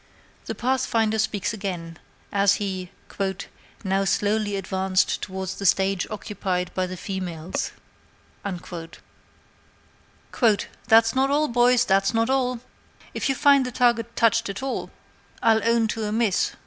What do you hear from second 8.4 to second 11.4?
"'That's not